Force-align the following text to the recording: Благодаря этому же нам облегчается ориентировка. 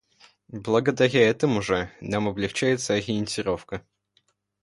Благодаря 0.65 1.29
этому 1.29 1.61
же 1.61 1.91
нам 2.01 2.27
облегчается 2.27 2.95
ориентировка. 2.95 3.85